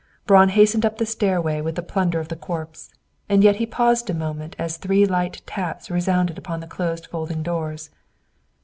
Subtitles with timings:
[0.25, 2.89] Braun hastened up the stairway with the plunder of the corpse,
[3.29, 7.43] and yet he paused a moment as three light taps resounded upon the closed folding
[7.43, 7.91] doors.